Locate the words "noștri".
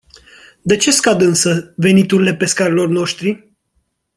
2.89-3.53